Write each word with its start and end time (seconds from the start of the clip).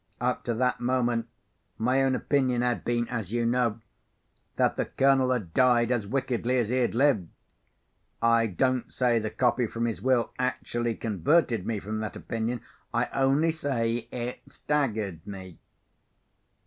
Up 0.19 0.43
to 0.45 0.55
that 0.55 0.79
moment, 0.79 1.27
my 1.77 2.01
own 2.01 2.15
opinion 2.15 2.63
had 2.63 2.83
been 2.83 3.07
(as 3.09 3.31
you 3.31 3.45
know) 3.45 3.81
that 4.55 4.75
the 4.75 4.85
Colonel 4.85 5.31
had 5.31 5.53
died 5.53 5.91
as 5.91 6.07
wickedly 6.07 6.57
as 6.57 6.69
he 6.69 6.77
had 6.77 6.95
lived. 6.95 7.29
I 8.19 8.47
don't 8.47 8.91
say 8.91 9.19
the 9.19 9.29
copy 9.29 9.67
from 9.67 9.85
his 9.85 10.01
Will 10.01 10.31
actually 10.39 10.95
converted 10.95 11.67
me 11.67 11.77
from 11.79 11.99
that 11.99 12.15
opinion: 12.15 12.61
I 12.91 13.09
only 13.13 13.51
say 13.51 14.07
it 14.11 14.39
staggered 14.51 15.27
me. 15.27 15.59